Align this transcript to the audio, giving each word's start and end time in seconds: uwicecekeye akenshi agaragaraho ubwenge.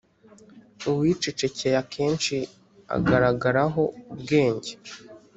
uwicecekeye 0.89 1.75
akenshi 1.83 2.37
agaragaraho 2.95 3.81
ubwenge. 4.13 4.71